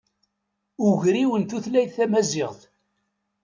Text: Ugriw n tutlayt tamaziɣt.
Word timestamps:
Ugriw 0.87 1.31
n 1.37 1.43
tutlayt 1.49 1.91
tamaziɣt. 1.95 2.61